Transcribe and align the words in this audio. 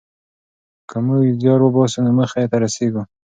که 0.89 0.97
موږ 1.05 1.25
زیار 1.39 1.59
وباسو 1.63 1.99
نو 2.05 2.11
موخې 2.17 2.43
ته 2.51 2.57
رسېږو. 2.63 3.03